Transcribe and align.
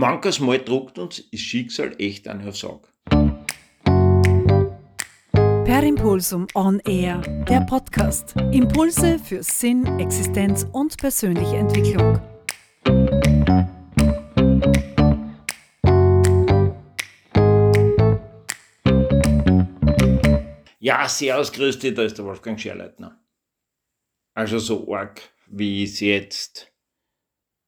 Manches 0.00 0.40
Mal 0.40 0.58
druckt 0.60 0.98
uns 0.98 1.30
das 1.30 1.40
Schicksal 1.40 1.94
echt 1.98 2.26
eine 2.26 2.48
aufs 2.48 2.64
Auge. 2.64 2.88
Per 5.34 5.82
Impulsum 5.82 6.46
On 6.54 6.80
Air, 6.86 7.18
der 7.46 7.60
Podcast. 7.66 8.34
Impulse 8.50 9.18
für 9.18 9.42
Sinn, 9.42 9.84
Existenz 10.00 10.66
und 10.72 10.96
persönliche 10.96 11.58
Entwicklung. 11.58 12.18
Ja, 20.78 21.06
servus, 21.10 21.52
grüß 21.52 21.78
dich, 21.78 21.92
da 21.92 22.04
ist 22.04 22.16
der 22.16 22.24
Wolfgang 22.24 22.58
Scherleitner. 22.58 23.22
Also 24.32 24.58
so 24.58 24.90
arg, 24.94 25.20
wie 25.48 25.82
es 25.82 26.00
jetzt 26.00 26.72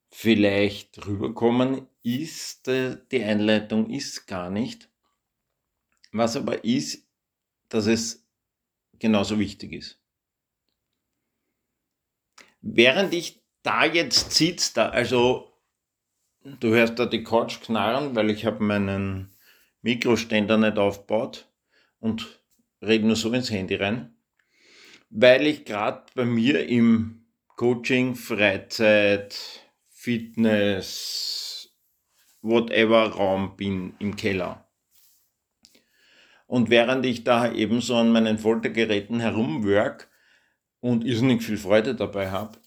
vielleicht 0.08 1.06
rüberkommen 1.06 1.88
ist, 2.02 2.68
äh, 2.68 2.96
die 3.10 3.22
Einleitung 3.22 3.90
ist 3.90 4.26
gar 4.26 4.50
nicht. 4.50 4.90
Was 6.12 6.36
aber 6.36 6.64
ist, 6.64 7.08
dass 7.68 7.86
es 7.86 8.26
genauso 8.98 9.38
wichtig 9.38 9.72
ist. 9.72 9.98
Während 12.60 13.12
ich 13.12 13.42
da 13.62 13.84
jetzt 13.84 14.32
sitze, 14.32 14.72
da, 14.74 14.88
also 14.90 15.52
du 16.44 16.68
hörst 16.68 16.98
da 16.98 17.06
die 17.06 17.24
Couch 17.24 17.60
knarren, 17.60 18.14
weil 18.14 18.30
ich 18.30 18.44
habe 18.44 18.62
meinen 18.62 19.34
Mikroständer 19.82 20.58
nicht 20.58 20.78
aufgebaut 20.78 21.48
und 21.98 22.40
rede 22.80 23.06
nur 23.06 23.16
so 23.16 23.32
ins 23.32 23.50
Handy 23.50 23.76
rein, 23.76 24.16
weil 25.10 25.46
ich 25.46 25.64
gerade 25.64 26.04
bei 26.14 26.24
mir 26.24 26.66
im 26.68 27.26
Coaching, 27.56 28.14
Freizeit, 28.14 29.36
Fitness, 29.88 31.41
whatever 32.42 33.08
Raum 33.08 33.56
bin 33.56 33.94
im 33.98 34.16
Keller. 34.16 34.68
Und 36.46 36.68
während 36.68 37.06
ich 37.06 37.24
da 37.24 37.50
eben 37.50 37.80
so 37.80 37.96
an 37.96 38.12
meinen 38.12 38.38
Foltergeräten 38.38 39.20
herumwork 39.20 40.10
und 40.80 41.04
irrsinnig 41.04 41.42
viel 41.42 41.56
Freude 41.56 41.94
dabei 41.94 42.30
habe, 42.30 42.58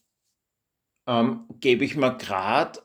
ähm, 1.08 1.48
gebe 1.60 1.86
ich 1.86 1.96
mir 1.96 2.18
gerade 2.18 2.82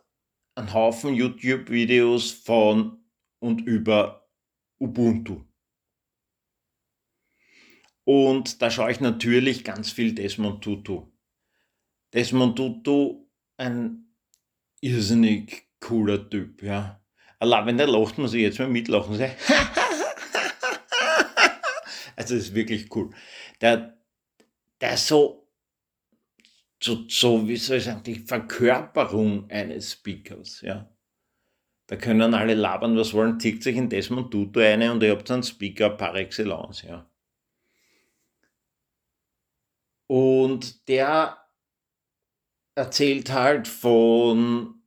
einen 0.55 0.75
Haufen 0.75 1.15
YouTube-Videos 1.15 2.33
von 2.33 3.03
und 3.39 3.63
über 3.63 4.29
Ubuntu. 4.79 5.45
Und 8.05 8.61
da 8.61 8.71
schaue 8.71 8.91
ich 8.91 9.01
natürlich 9.01 9.65
ganz 9.65 9.91
viel 9.91 10.15
Desmond 10.15 10.63
Tutu. 10.63 11.07
Desmond 12.13 12.57
Tutu, 12.57 13.27
ein 13.57 14.17
irrsinnig 14.81 15.70
cooler 15.81 16.29
Typ, 16.29 16.63
ja. 16.63 17.01
Allein 17.39 17.67
wenn 17.67 17.79
der 17.79 17.87
lacht, 17.87 18.19
muss 18.19 18.35
ich 18.35 18.43
jetzt 18.43 18.59
mal 18.59 18.69
mitlachen. 18.69 19.13
also 19.15 19.25
das 22.17 22.31
ist 22.31 22.55
wirklich 22.55 22.95
cool. 22.95 23.11
Der, 23.61 23.99
der 24.81 24.97
so, 24.97 25.49
so, 26.83 27.09
so, 27.09 27.49
wie 27.49 27.57
soll 27.57 27.79
ich 27.79 27.85
sagen, 27.85 28.03
die 28.03 28.17
Verkörperung 28.17 29.51
eines 29.51 29.93
Speakers, 29.93 30.61
ja. 30.61 30.89
Da 31.87 31.97
können 31.97 32.35
alle 32.35 32.55
labern, 32.55 32.97
was 32.97 33.15
wollen, 33.15 33.41
tickt 33.41 33.65
sich 33.65 33.77
in 33.77 33.89
Desmond 33.89 34.31
Tutu 34.31 34.61
eine 34.61 34.93
und 34.93 35.03
ihr 35.03 35.11
habt 35.11 35.29
einen 35.31 35.43
Speaker 35.43 35.91
par 35.91 36.15
excellence, 36.15 36.83
ja. 36.83 37.11
Und 40.07 40.89
der 40.89 41.37
erzählt 42.75 43.33
halt 43.33 43.67
von 43.67 44.80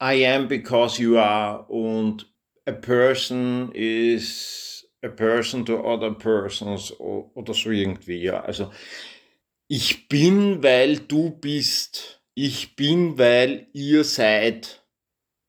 I 0.00 0.24
am 0.26 0.48
because 0.48 0.98
you 0.98 1.18
are 1.18 1.64
und 1.68 2.26
a 2.66 2.72
person 2.72 3.70
is 3.74 4.84
a 5.02 5.08
person 5.08 5.64
to 5.64 5.78
other 5.78 6.10
persons 6.10 6.92
oder 6.98 7.54
so 7.54 7.70
irgendwie. 7.70 8.22
Ja. 8.22 8.40
Also 8.40 8.70
ich 9.68 10.08
bin, 10.08 10.62
weil 10.62 10.98
du 10.98 11.30
bist. 11.30 12.22
Ich 12.34 12.76
bin, 12.76 13.16
weil 13.18 13.68
ihr 13.72 14.04
seid. 14.04 14.82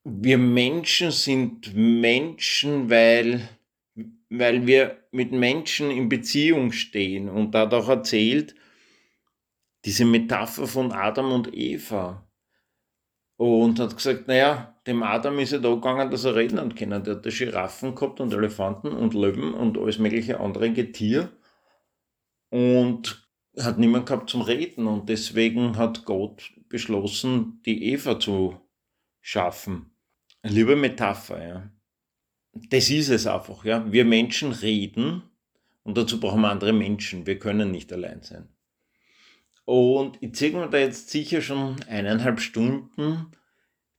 Wir 0.03 0.37
Menschen 0.37 1.11
sind 1.11 1.75
Menschen, 1.75 2.89
weil, 2.89 3.49
weil 4.29 4.65
wir 4.65 5.03
mit 5.11 5.33
Menschen 5.33 5.91
in 5.91 6.07
Beziehung 6.07 6.71
stehen. 6.71 7.27
Und 7.27 7.53
da 7.53 7.61
hat 7.61 7.73
auch 7.73 7.89
erzählt, 7.89 8.55
diese 9.83 10.05
Metapher 10.05 10.65
von 10.65 10.93
Adam 10.93 11.33
und 11.33 11.53
Eva. 11.53 12.26
Und 13.37 13.79
hat 13.79 13.95
gesagt, 13.95 14.27
naja, 14.27 14.75
dem 14.87 15.03
Adam 15.03 15.37
ist 15.39 15.51
ja 15.51 15.59
da 15.59 15.69
gegangen, 15.69 16.09
dass 16.09 16.25
er 16.25 16.35
reden 16.35 16.59
hat 16.59 16.75
können. 16.75 17.03
Der 17.03 17.15
hat 17.15 17.25
da 17.25 17.29
Giraffen 17.29 17.93
gehabt 17.93 18.19
und 18.19 18.33
Elefanten 18.33 18.89
und 18.89 19.13
Löwen 19.13 19.53
und 19.53 19.77
alles 19.77 19.99
mögliche 19.99 20.39
andere 20.39 20.71
Getier. 20.71 21.31
Und 22.49 23.27
hat 23.59 23.77
niemand 23.77 24.07
gehabt 24.07 24.29
zum 24.29 24.41
Reden. 24.41 24.87
Und 24.87 25.09
deswegen 25.09 25.77
hat 25.77 26.05
Gott 26.05 26.51
beschlossen, 26.67 27.61
die 27.65 27.91
Eva 27.91 28.19
zu 28.19 28.59
schaffen. 29.21 29.91
Liebe 30.43 30.75
Metapher, 30.75 31.47
ja. 31.47 31.71
Das 32.69 32.89
ist 32.89 33.09
es 33.09 33.27
einfach, 33.27 33.65
ja. 33.65 33.91
Wir 33.91 34.05
Menschen 34.05 34.51
reden 34.51 35.21
und 35.83 35.97
dazu 35.97 36.19
brauchen 36.19 36.41
wir 36.41 36.49
andere 36.49 36.73
Menschen. 36.73 37.27
Wir 37.27 37.37
können 37.37 37.69
nicht 37.71 37.93
allein 37.93 38.23
sein. 38.23 38.49
Und 39.67 40.17
ich 40.21 40.33
ziehe 40.33 40.53
mir 40.53 40.69
da 40.69 40.77
jetzt 40.77 41.09
sicher 41.09 41.41
schon 41.41 41.75
eineinhalb 41.89 42.39
Stunden 42.39 43.33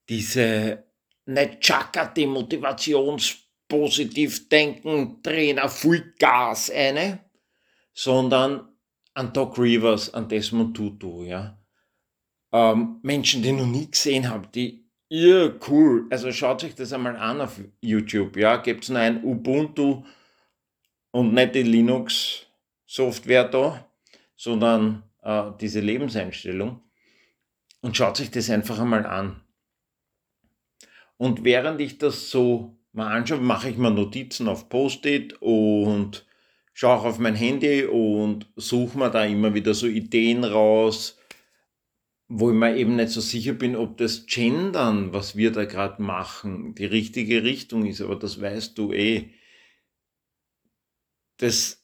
diese 0.09 0.85
nicht 1.27 1.61
Chaka, 1.61 2.07
die 2.07 2.27
Motivationspositiv 2.27 4.49
denken, 4.49 5.23
Trainer, 5.23 5.69
Full 5.69 6.15
Gas 6.19 6.71
eine, 6.71 7.19
sondern 7.93 8.67
an 9.13 9.35
Doc 9.35 9.59
Rivers, 9.59 10.15
an 10.15 10.27
Desmond 10.27 10.75
Tutu, 10.75 11.25
ja. 11.25 11.59
Ähm, 12.51 13.01
Menschen, 13.03 13.43
die 13.43 13.53
noch 13.53 13.67
nie 13.67 13.91
gesehen 13.91 14.31
habe, 14.31 14.47
die 14.47 14.89
ihr 15.11 15.61
cool, 15.69 16.07
also 16.09 16.33
schaut 16.33 16.65
euch 16.65 16.77
das 16.77 16.95
einmal 16.95 17.19
an 17.19 17.43
auf 17.43 17.61
YouTube, 17.83 18.39
ja, 18.39 18.57
gebt 18.57 18.89
nur 18.89 19.01
ein 19.01 19.23
Ubuntu 19.23 20.03
und 21.11 21.35
nicht 21.35 21.55
die 21.55 21.63
Linux 21.63 22.47
Software 22.87 23.45
da, 23.45 23.87
sondern 24.35 25.03
äh, 25.29 25.53
diese 25.61 25.81
Lebenseinstellung 25.81 26.81
und 27.83 27.97
schaut 27.97 28.17
sich 28.17 28.31
das 28.31 28.49
einfach 28.49 28.81
einmal 28.81 29.05
an. 29.05 29.43
Und 31.19 31.45
während 31.45 31.81
ich 31.81 31.99
das 31.99 32.31
so 32.31 32.79
mal 32.93 33.15
anschaue, 33.15 33.39
mache 33.39 33.69
ich 33.69 33.77
mir 33.77 33.91
Notizen 33.91 34.49
auf 34.49 34.71
Post-it 34.71 35.35
und 35.43 36.27
schaue 36.73 36.97
auch 36.97 37.05
auf 37.05 37.19
mein 37.19 37.35
Handy 37.35 37.85
und 37.85 38.47
suche 38.57 38.97
mir 38.99 39.11
da 39.11 39.25
immer 39.25 39.53
wieder 39.53 39.75
so 39.75 39.87
Ideen 39.87 40.45
raus, 40.45 41.19
wo 42.29 42.51
ich 42.51 42.57
mir 42.57 42.77
eben 42.77 42.97
nicht 42.97 43.11
so 43.11 43.21
sicher 43.21 43.53
bin, 43.53 43.77
ob 43.77 43.99
das 43.99 44.27
Gendern, 44.27 45.13
was 45.13 45.37
wir 45.37 45.53
da 45.53 45.65
gerade 45.67 46.01
machen, 46.01 46.75
die 46.75 46.87
richtige 46.87 47.43
Richtung 47.43 47.85
ist. 47.85 48.01
Aber 48.01 48.17
das 48.17 48.41
weißt 48.41 48.79
du 48.79 48.93
eh. 48.93 49.31
Das 51.39 51.83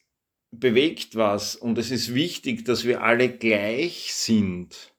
bewegt 0.59 1.15
was 1.15 1.55
und 1.55 1.77
es 1.77 1.91
ist 1.91 2.13
wichtig, 2.13 2.65
dass 2.65 2.85
wir 2.85 3.03
alle 3.03 3.29
gleich 3.29 4.13
sind. 4.13 4.93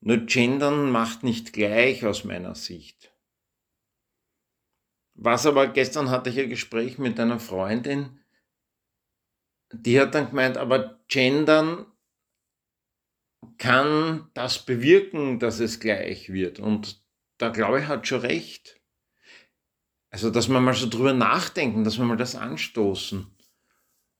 Nur 0.00 0.18
Gendern 0.18 0.90
macht 0.90 1.22
nicht 1.22 1.52
gleich 1.52 2.04
aus 2.04 2.24
meiner 2.24 2.54
Sicht. 2.54 3.12
Was 5.14 5.46
aber, 5.46 5.68
gestern 5.68 6.10
hatte 6.10 6.30
ich 6.30 6.38
ein 6.38 6.50
Gespräch 6.50 6.98
mit 6.98 7.18
einer 7.20 7.38
Freundin, 7.38 8.20
die 9.72 10.00
hat 10.00 10.14
dann 10.14 10.30
gemeint, 10.30 10.56
aber 10.56 11.00
Gendern 11.08 11.86
kann 13.58 14.30
das 14.34 14.64
bewirken, 14.64 15.38
dass 15.38 15.60
es 15.60 15.80
gleich 15.80 16.32
wird. 16.32 16.58
Und 16.58 17.02
da 17.38 17.48
glaube 17.48 17.80
ich, 17.80 17.86
hat 17.86 18.06
schon 18.06 18.20
recht. 18.20 18.80
Also, 20.10 20.30
dass 20.30 20.48
wir 20.48 20.60
mal 20.60 20.74
so 20.74 20.88
drüber 20.88 21.12
nachdenken, 21.12 21.82
dass 21.82 21.98
wir 21.98 22.04
mal 22.04 22.16
das 22.16 22.36
anstoßen. 22.36 23.33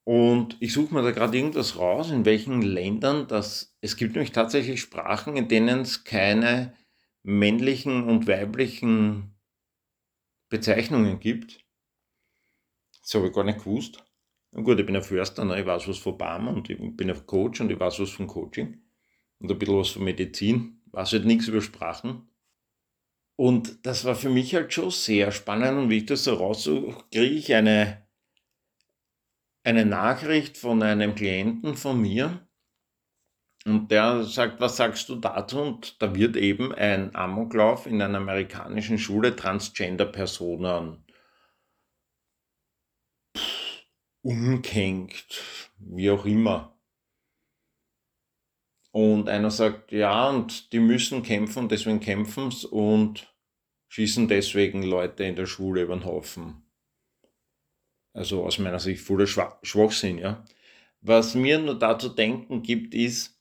Und 0.05 0.59
ich 0.61 0.75
suche 0.75 0.93
mir 0.93 1.03
da 1.03 1.11
gerade 1.11 1.37
irgendwas 1.37 1.79
raus, 1.79 2.11
in 2.11 2.27
welchen 2.27 2.61
Ländern 2.61 3.27
das. 3.27 3.75
Es 3.81 3.97
gibt 3.97 4.15
nämlich 4.15 4.33
tatsächlich 4.33 4.81
Sprachen, 4.81 5.37
in 5.37 5.49
denen 5.49 5.81
es 5.81 6.05
keine 6.05 6.75
männlichen 7.23 8.05
und 8.05 8.27
weiblichen 8.27 9.35
Bezeichnungen 10.51 11.21
gibt. 11.21 11.65
Das 13.03 13.15
habe 13.15 13.29
ich 13.29 13.33
gar 13.33 13.45
nicht 13.45 13.61
gewusst. 13.61 14.05
Na 14.53 14.61
gut, 14.61 14.79
ich 14.79 14.87
bin 14.87 14.95
ein 14.95 15.03
Förster, 15.03 15.45
ne? 15.45 15.59
ich 15.59 15.67
weiß 15.67 15.89
was 15.89 15.99
von 15.99 16.17
BAM 16.17 16.49
und 16.49 16.71
ich 16.71 16.79
bin 16.79 17.11
ein 17.11 17.27
Coach 17.27 17.61
und 17.61 17.71
ich 17.71 17.81
weiß 17.81 17.99
was 18.01 18.11
von 18.11 18.27
Coaching 18.27 18.83
und 19.41 19.51
ein 19.51 19.59
bisschen 19.59 19.79
was 19.79 19.91
von 19.91 20.05
Medizin. 20.05 20.83
Ich 20.87 20.93
weiß 20.93 21.13
halt 21.13 21.25
nichts 21.25 21.49
über 21.49 21.61
Sprachen. 21.61 22.29
Und 23.37 23.85
das 23.85 24.05
war 24.05 24.15
für 24.15 24.31
mich 24.31 24.55
halt 24.55 24.73
schon 24.73 24.91
sehr 24.91 25.33
spannend 25.33 25.79
und 25.79 25.91
wie 25.91 25.99
ich 25.99 26.07
das 26.07 26.25
so 26.25 26.35
raussuche, 26.35 27.05
kriege 27.11 27.35
ich 27.35 27.53
eine 27.53 28.04
eine 29.65 29.85
Nachricht 29.85 30.57
von 30.59 30.83
einem 30.83 31.15
Klienten 31.17 31.75
von 31.77 32.01
mir, 32.01 32.47
Und 33.67 33.91
der 33.91 34.25
sagt, 34.25 34.59
was 34.61 34.77
sagst 34.79 35.09
du 35.11 35.17
dazu? 35.17 35.61
Und 35.61 36.01
da 36.01 36.15
wird 36.15 36.37
eben 36.37 36.75
ein 36.75 37.15
Amoklauf 37.15 37.87
in 37.87 38.01
einer 38.01 38.17
amerikanischen 38.19 38.99
Schule 38.99 39.37
Transgender-Personen 39.37 41.05
umkenkt, 44.23 45.43
wie 45.79 46.11
auch 46.11 46.25
immer. 46.25 46.77
Und 48.93 49.29
einer 49.29 49.51
sagt, 49.51 49.93
ja, 49.93 50.31
und 50.31 50.73
die 50.73 50.79
müssen 50.81 51.23
kämpfen, 51.23 51.69
deswegen 51.69 52.01
kämpfen 52.01 52.51
und 52.71 53.31
schießen 53.89 54.27
deswegen 54.29 54.83
Leute 54.83 55.25
in 55.25 55.37
der 55.37 55.45
Schule 55.47 55.83
über 55.83 55.95
den 55.97 56.07
Haufen. 56.07 56.64
Also 58.15 58.45
aus 58.45 58.59
meiner 58.59 58.79
Sicht 58.79 59.03
voller 59.03 59.27
Schwachsinn, 59.27 60.19
ja. 60.19 60.45
Was 61.01 61.35
mir 61.35 61.59
nur 61.59 61.79
dazu 61.79 62.09
denken 62.09 62.63
gibt, 62.63 62.95
ist, 62.95 63.39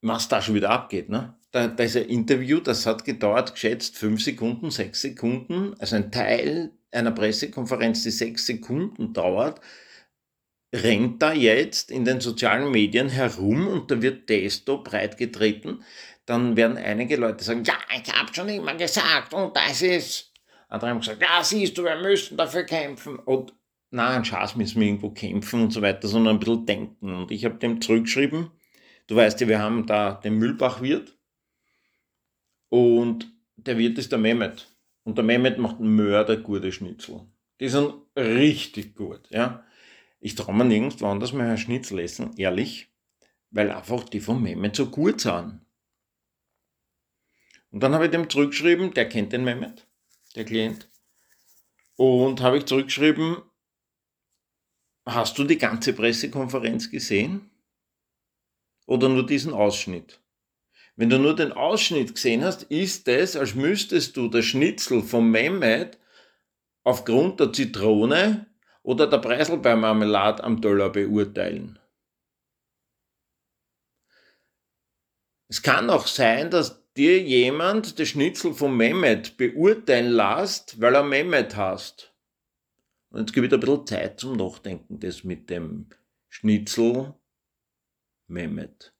was 0.00 0.28
da 0.28 0.40
schon 0.40 0.54
wieder 0.54 0.70
abgeht. 0.70 1.10
Ne? 1.10 1.36
Da, 1.50 1.68
da 1.68 1.84
ist 1.84 1.96
ein 1.96 2.04
Interview, 2.06 2.60
das 2.60 2.86
hat 2.86 3.04
gedauert, 3.04 3.52
geschätzt 3.52 3.98
fünf 3.98 4.22
Sekunden, 4.22 4.70
sechs 4.70 5.02
Sekunden, 5.02 5.74
also 5.78 5.96
ein 5.96 6.10
Teil 6.10 6.70
einer 6.90 7.10
Pressekonferenz, 7.10 8.02
die 8.04 8.10
sechs 8.10 8.46
Sekunden 8.46 9.12
dauert, 9.12 9.60
rennt 10.74 11.20
da 11.20 11.32
jetzt 11.32 11.90
in 11.90 12.04
den 12.04 12.20
sozialen 12.20 12.70
Medien 12.70 13.08
herum 13.08 13.66
und 13.68 13.90
da 13.90 14.00
wird 14.00 14.26
Testo 14.26 14.82
breitgetreten, 14.82 15.82
dann 16.24 16.56
werden 16.56 16.78
einige 16.78 17.16
Leute 17.16 17.44
sagen, 17.44 17.64
ja, 17.64 17.74
ich 17.94 18.12
habe 18.12 18.32
schon 18.32 18.48
immer 18.48 18.74
gesagt 18.74 19.34
und 19.34 19.56
das 19.56 19.82
ist. 19.82 20.32
Andere 20.68 20.90
haben 20.90 21.00
gesagt, 21.00 21.20
ja, 21.20 21.44
siehst 21.44 21.76
du, 21.76 21.84
wir 21.84 21.96
müssen 21.96 22.38
dafür 22.38 22.64
kämpfen. 22.64 23.18
Und 23.18 23.52
nein, 23.92 24.24
Schaß 24.24 24.56
müssen 24.56 24.80
wir 24.80 24.88
irgendwo 24.88 25.10
kämpfen 25.10 25.62
und 25.62 25.70
so 25.72 25.82
weiter, 25.82 26.08
sondern 26.08 26.36
ein 26.36 26.40
bisschen 26.40 26.66
denken. 26.66 27.14
Und 27.14 27.30
ich 27.30 27.44
habe 27.44 27.54
dem 27.56 27.80
zurückgeschrieben, 27.80 28.50
Du 29.06 29.16
weißt 29.16 29.40
ja, 29.40 29.48
wir 29.48 29.58
haben 29.58 29.86
da 29.86 30.14
den 30.14 30.38
Mühlbach-Wirt 30.38 31.18
und 32.68 33.30
der 33.56 33.78
Wirt 33.78 33.98
ist 33.98 34.12
der 34.12 34.18
Mehmet. 34.18 34.68
Und 35.04 35.18
der 35.18 35.24
Mehmet 35.24 35.58
macht 35.58 35.80
mördergute 35.80 36.72
Schnitzel. 36.72 37.26
Die 37.60 37.68
sind 37.68 37.92
richtig 38.16 38.94
gut, 38.94 39.28
ja. 39.30 39.64
Ich 40.20 40.36
traue 40.36 40.54
mir 40.54 40.64
nirgendwo 40.64 41.06
anders 41.06 41.32
mehr 41.32 41.50
ein 41.50 41.58
Schnitzel 41.58 41.98
essen, 41.98 42.32
ehrlich, 42.36 42.92
weil 43.50 43.70
einfach 43.72 44.04
die 44.04 44.20
von 44.20 44.40
Mehmet 44.40 44.76
so 44.76 44.86
gut 44.86 45.20
sind. 45.20 45.60
Und 47.70 47.82
dann 47.82 47.94
habe 47.94 48.04
ich 48.04 48.12
dem 48.12 48.30
zurückgeschrieben, 48.30 48.94
der 48.94 49.08
kennt 49.08 49.32
den 49.32 49.44
Mehmet, 49.44 49.88
der 50.36 50.44
Klient. 50.44 50.88
Und 51.96 52.40
habe 52.40 52.58
ich 52.58 52.66
zurückgeschrieben, 52.66 53.38
hast 55.06 55.38
du 55.38 55.44
die 55.44 55.58
ganze 55.58 55.92
Pressekonferenz 55.92 56.90
gesehen? 56.90 57.52
oder 58.86 59.08
nur 59.08 59.26
diesen 59.26 59.52
Ausschnitt. 59.52 60.20
Wenn 60.96 61.08
du 61.08 61.18
nur 61.18 61.34
den 61.34 61.52
Ausschnitt 61.52 62.14
gesehen 62.14 62.44
hast, 62.44 62.64
ist 62.64 63.08
es, 63.08 63.36
als 63.36 63.54
müsstest 63.54 64.16
du 64.16 64.28
das 64.28 64.44
Schnitzel 64.44 65.02
vom 65.02 65.30
Mehmet 65.30 65.98
aufgrund 66.84 67.40
der 67.40 67.52
Zitrone 67.52 68.46
oder 68.82 69.06
der 69.06 69.18
Preiselbeermarmelade 69.18 70.44
am 70.44 70.60
Teller 70.60 70.90
beurteilen. 70.90 71.78
Es 75.48 75.62
kann 75.62 75.88
auch 75.90 76.06
sein, 76.06 76.50
dass 76.50 76.92
dir 76.94 77.22
jemand 77.22 77.98
das 77.98 78.08
Schnitzel 78.08 78.52
vom 78.52 78.76
Mehmet 78.76 79.36
beurteilen 79.36 80.12
lässt, 80.12 80.80
weil 80.80 80.94
er 80.94 81.02
Mehmet 81.02 81.56
hast. 81.56 82.11
Und 83.12 83.20
jetzt 83.20 83.34
gebe 83.34 83.46
ich 83.46 83.52
ein 83.52 83.60
bisschen 83.60 83.86
Zeit 83.86 84.20
zum 84.20 84.36
Nachdenken, 84.36 84.98
das 84.98 85.22
mit 85.22 85.50
dem 85.50 85.88
Schnitzel 86.30 87.14
Mehmet. 88.26 88.94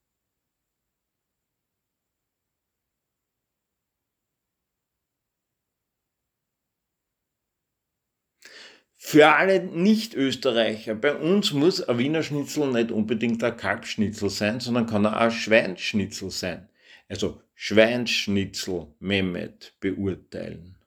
Für 8.96 9.28
alle 9.34 9.64
Nicht-Österreicher, 9.64 10.94
bei 10.94 11.14
uns 11.14 11.52
muss 11.52 11.82
ein 11.82 11.98
Wiener 11.98 12.22
Schnitzel 12.22 12.70
nicht 12.70 12.90
unbedingt 12.90 13.42
ein 13.42 13.56
Kalbschnitzel 13.56 14.28
sein, 14.28 14.60
sondern 14.60 14.86
kann 14.86 15.06
auch 15.06 15.12
ein 15.12 15.30
Schweinschnitzel 15.30 16.30
sein. 16.30 16.68
Also 17.08 17.42
Schweinschnitzel 17.54 18.94
Mehmet 19.00 19.74
beurteilen. 19.80 20.81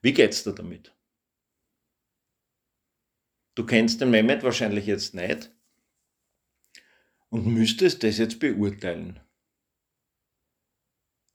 Wie 0.00 0.12
geht's 0.12 0.44
dir 0.44 0.54
damit? 0.54 0.94
Du 3.56 3.66
kennst 3.66 4.00
den 4.00 4.10
Mehmet 4.10 4.44
wahrscheinlich 4.44 4.86
jetzt 4.86 5.14
nicht 5.14 5.50
und 7.28 7.46
müsstest 7.46 8.04
das 8.04 8.18
jetzt 8.18 8.38
beurteilen. 8.38 9.20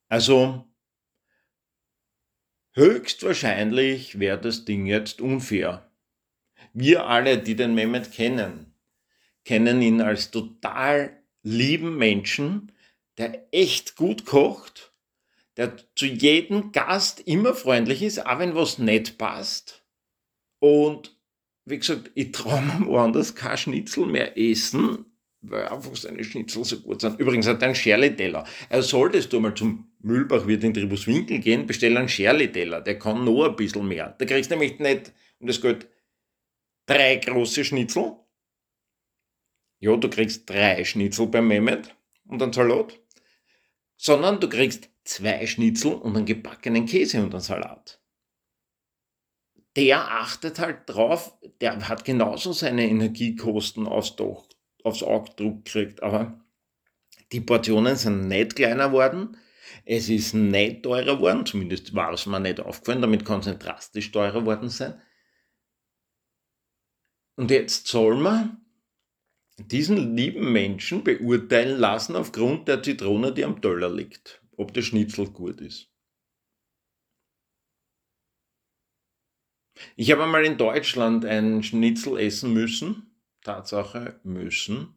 Also, 0.08 0.66
höchstwahrscheinlich 2.76 4.20
wäre 4.20 4.40
das 4.40 4.64
Ding 4.64 4.86
jetzt 4.86 5.20
unfair. 5.20 5.92
Wir 6.72 7.08
alle, 7.08 7.38
die 7.44 7.56
den 7.56 7.76
Mehmet 7.76 8.12
kennen, 8.12 8.74
kennen 9.44 9.82
ihn 9.82 10.00
als 10.00 10.32
total 10.32 11.22
lieben 11.42 11.98
Menschen, 11.98 12.72
der 13.18 13.54
echt 13.54 13.98
gut 13.98 14.26
kocht 14.26 14.93
der 15.58 15.78
zu 15.96 16.06
jedem 16.06 16.72
Gast 16.72 17.22
immer 17.22 17.54
freundlich 17.54 18.02
ist, 18.02 18.26
auch 18.26 18.40
wenn 18.40 18.56
was 18.56 18.80
nicht 18.80 19.18
passt. 19.18 19.86
Und 20.60 21.18
wie 21.66 21.78
gesagt, 21.78 22.12
ich 22.16 22.32
traue 22.32 22.62
mir 22.62 22.88
woanders 22.88 23.36
kein 23.36 23.58
Schnitzel 23.58 24.06
mehr 24.06 24.38
essen, 24.38 25.06
weil 25.42 25.68
einfach 25.68 25.96
seine 25.96 26.24
Schnitzel 26.24 26.64
so 26.64 26.80
gut 26.80 27.02
sind. 27.02 27.20
Übrigens 27.20 27.48
hat 27.48 27.62
er 27.62 27.68
einen 27.68 27.76
Scherli-Teller. 27.76 28.46
Also 28.70 28.88
solltest 28.88 29.32
du 29.32 29.40
mal 29.40 29.54
zum 29.54 29.92
Mühlbachwirt 30.00 30.64
in 30.64 30.74
Tribuswinkel 30.74 31.40
gehen, 31.40 31.66
bestell 31.66 31.98
einen 31.98 32.10
Scherli-Teller. 32.10 32.82
Der 32.82 32.98
kann 32.98 33.24
noch 33.24 33.46
ein 33.46 33.56
bisschen 33.56 33.88
mehr. 33.88 34.16
Da 34.18 34.26
kriegst 34.26 34.52
du 34.52 34.56
nämlich 34.56 34.80
nicht, 34.80 35.14
und 35.40 35.48
das 35.48 35.62
geht, 35.62 35.88
drei 36.86 37.18
große 37.18 37.66
Schnitzel. 37.66 38.18
Ja, 39.80 39.96
du 39.96 40.10
kriegst 40.10 40.50
drei 40.50 40.84
Schnitzel 40.86 41.28
beim 41.28 41.48
Mehmet 41.48 41.94
und 42.26 42.42
einen 42.42 42.54
Salat. 42.54 42.98
Sondern 44.06 44.42
du 44.42 44.50
kriegst 44.50 44.90
zwei 45.06 45.48
Schnitzel 45.48 45.94
und 45.94 46.18
einen 46.18 46.26
gebackenen 46.26 46.86
Käse 46.86 47.24
und 47.24 47.34
einen 47.34 47.40
Salat. 47.40 48.02
Der 49.78 50.12
achtet 50.12 50.60
halt 50.60 50.82
drauf, 50.88 51.38
der 51.62 51.88
hat 51.88 52.04
genauso 52.04 52.52
seine 52.52 52.90
Energiekosten 52.90 53.88
aufs, 53.88 54.18
Doch, 54.18 54.50
aufs 54.84 55.04
Augendruck 55.04 55.64
gekriegt, 55.64 56.04
aber 56.04 56.44
die 57.32 57.40
Portionen 57.40 57.96
sind 57.96 58.28
nicht 58.28 58.58
kleiner 58.58 58.92
worden, 58.92 59.38
es 59.86 60.10
ist 60.10 60.34
nicht 60.34 60.84
teurer 60.84 61.22
worden, 61.22 61.46
zumindest 61.46 61.96
war 61.96 62.12
es 62.12 62.26
mir 62.26 62.42
nicht 62.42 62.60
aufgefallen, 62.60 63.02
damit 63.02 63.24
kann 63.24 63.40
es 63.40 63.58
drastisch 63.58 64.12
teurer 64.12 64.46
worden 64.46 64.68
sein. 64.68 65.02
Und 67.38 67.52
jetzt 67.52 67.88
soll 67.88 68.18
man 68.18 68.63
diesen 69.72 70.16
lieben 70.16 70.52
Menschen 70.52 71.04
beurteilen 71.04 71.80
lassen 71.80 72.16
aufgrund 72.16 72.68
der 72.68 72.82
Zitrone, 72.84 73.34
die 73.34 73.46
am 73.46 73.62
Teller 73.62 73.90
liegt 73.90 74.44
ob 74.58 74.74
der 74.74 74.82
Schnitzel 74.82 75.30
gut 75.30 75.62
ist. 75.62 75.90
Ich 79.96 80.12
habe 80.12 80.24
einmal 80.24 80.46
in 80.46 80.58
Deutschland 80.58 81.26
ein 81.26 81.64
Schnitzel 81.64 82.20
essen 82.20 82.54
müssen. 82.54 83.10
Tatsache 83.42 84.20
müssen. 84.24 84.96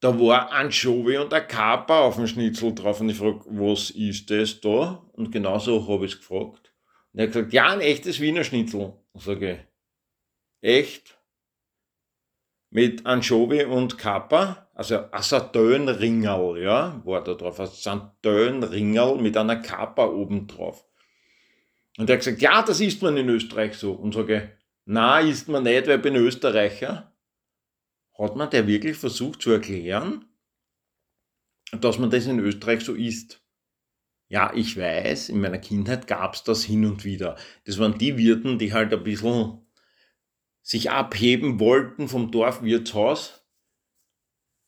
Da 0.00 0.20
war 0.20 0.52
Anchovy 0.52 1.16
und 1.16 1.32
ein 1.32 1.48
Kaper 1.48 2.00
auf 2.00 2.16
dem 2.16 2.26
Schnitzel 2.26 2.74
drauf 2.74 3.00
und 3.00 3.08
ich 3.08 3.16
frage, 3.16 3.40
was 3.46 3.90
ist 3.90 4.30
das 4.30 4.60
da? 4.60 5.04
Und 5.14 5.32
genauso 5.32 5.88
habe 5.88 6.04
ich 6.04 6.12
es 6.12 6.18
gefragt. 6.18 6.74
Und 7.12 7.20
er 7.20 7.26
hat 7.26 7.32
gesagt, 7.32 7.52
ja, 7.52 7.70
ein 7.70 7.80
echtes 7.80 8.20
Wiener 8.20 8.44
Schnitzel. 8.44 8.92
Ich 9.14 9.22
sage, 9.22 9.66
echt? 10.60 11.18
Mit 12.74 13.06
Anchovy 13.06 13.64
und 13.64 13.96
Kaper? 13.98 14.64
also 14.74 15.10
ein 15.10 15.22
Satönringerl, 15.22 16.60
ja, 16.60 17.00
war 17.04 17.22
da 17.22 17.34
drauf, 17.34 17.60
ein 17.60 17.68
Satönringerl 17.68 19.18
mit 19.18 19.36
einer 19.36 19.56
Kappa 19.56 20.06
oben 20.06 20.46
drauf. 20.46 20.84
Und 21.96 22.10
er 22.10 22.16
hat 22.16 22.24
gesagt, 22.24 22.42
ja, 22.42 22.62
das 22.62 22.80
isst 22.80 23.00
man 23.02 23.16
in 23.16 23.28
Österreich 23.28 23.74
so. 23.74 23.92
Und 23.92 24.14
sage, 24.14 24.50
na, 24.84 25.20
isst 25.20 25.48
man 25.48 25.62
nicht, 25.62 25.86
weil 25.86 25.96
ich 25.96 26.02
bin 26.02 26.16
Österreicher. 26.16 27.12
Hat 28.18 28.36
man 28.36 28.50
der 28.50 28.66
wirklich 28.66 28.96
versucht 28.96 29.42
zu 29.42 29.52
erklären, 29.52 30.24
dass 31.72 31.98
man 31.98 32.10
das 32.10 32.26
in 32.26 32.40
Österreich 32.40 32.84
so 32.84 32.94
isst? 32.94 33.40
Ja, 34.28 34.52
ich 34.54 34.76
weiß, 34.76 35.28
in 35.28 35.40
meiner 35.40 35.58
Kindheit 35.58 36.08
gab 36.08 36.34
es 36.34 36.42
das 36.42 36.64
hin 36.64 36.84
und 36.84 37.04
wieder. 37.04 37.36
Das 37.64 37.78
waren 37.78 37.98
die 37.98 38.16
Wirten, 38.16 38.58
die 38.58 38.72
halt 38.72 38.92
ein 38.92 39.04
bisschen 39.04 39.63
sich 40.64 40.90
abheben 40.90 41.60
wollten 41.60 42.08
vom 42.08 42.30
Dorfwirtshaus 42.30 43.46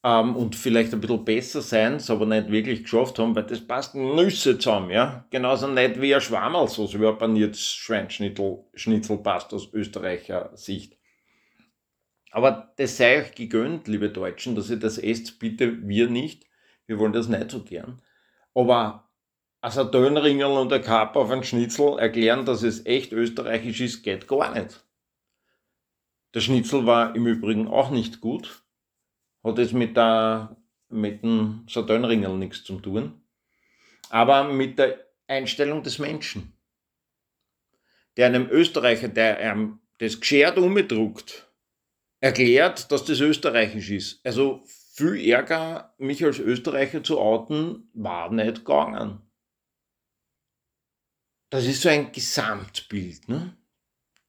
ähm, 0.04 0.36
und 0.36 0.54
vielleicht 0.54 0.92
ein 0.92 1.00
bisschen 1.00 1.24
besser 1.24 1.62
sein, 1.62 1.94
es 1.94 2.10
aber 2.10 2.26
nicht 2.26 2.50
wirklich 2.50 2.82
geschafft 2.82 3.18
haben, 3.18 3.34
weil 3.34 3.44
das 3.44 3.66
passt 3.66 3.94
Nüsse 3.94 4.58
zusammen, 4.58 4.90
ja. 4.90 5.26
Genauso 5.30 5.66
nicht 5.66 6.00
wie 6.00 6.14
ein 6.14 6.20
Schwammerl, 6.20 6.68
so 6.68 6.86
wie 6.92 7.06
ein 7.06 7.16
paniertes 7.16 7.72
Schweinschnitzel 7.72 8.64
Schnitzel 8.74 9.16
passt 9.16 9.54
aus 9.54 9.72
Österreicher 9.72 10.50
Sicht. 10.54 10.98
Aber 12.30 12.74
das 12.76 12.98
sei 12.98 13.20
euch 13.22 13.34
gegönnt, 13.34 13.88
liebe 13.88 14.10
Deutschen, 14.10 14.54
dass 14.54 14.68
ihr 14.68 14.76
das 14.76 14.98
esst, 14.98 15.38
bitte 15.38 15.88
wir 15.88 16.10
nicht. 16.10 16.44
Wir 16.86 16.98
wollen 16.98 17.14
das 17.14 17.28
nicht 17.28 17.50
so 17.50 17.64
gern. 17.64 18.02
Aber 18.54 19.08
also 19.62 19.80
ein 19.80 19.90
Dönringerl 19.90 20.58
und 20.58 20.72
ein 20.74 20.82
Kap 20.82 21.16
auf 21.16 21.30
ein 21.30 21.42
Schnitzel 21.42 21.98
erklären, 21.98 22.44
dass 22.44 22.62
es 22.62 22.84
echt 22.84 23.12
österreichisch 23.12 23.80
ist, 23.80 24.02
geht 24.02 24.28
gar 24.28 24.54
nicht. 24.54 24.85
Der 26.36 26.42
Schnitzel 26.42 26.84
war 26.84 27.16
im 27.16 27.26
Übrigen 27.26 27.66
auch 27.66 27.90
nicht 27.90 28.20
gut. 28.20 28.62
Hat 29.42 29.58
es 29.58 29.72
mit, 29.72 29.96
mit 30.90 31.22
dem 31.22 31.64
Sardönringel 31.66 32.36
nichts 32.36 32.62
zu 32.62 32.78
tun. 32.78 33.22
Aber 34.10 34.44
mit 34.44 34.78
der 34.78 35.02
Einstellung 35.28 35.82
des 35.82 35.98
Menschen. 35.98 36.52
Der 38.18 38.26
einem 38.26 38.50
Österreicher, 38.50 39.08
der 39.08 39.38
einem 39.38 39.80
das 39.96 40.20
geschert 40.20 40.58
umgedruckt, 40.58 41.50
erklärt, 42.20 42.92
dass 42.92 43.06
das 43.06 43.20
österreichisch 43.20 43.88
ist. 43.88 44.20
Also 44.22 44.62
viel 44.92 45.26
Ärger, 45.26 45.94
mich 45.96 46.22
als 46.22 46.38
Österreicher 46.38 47.02
zu 47.02 47.18
outen, 47.18 47.88
war 47.94 48.30
nicht 48.30 48.56
gegangen. 48.56 49.22
Das 51.48 51.64
ist 51.64 51.80
so 51.80 51.88
ein 51.88 52.12
Gesamtbild. 52.12 53.26
Ne? 53.26 53.56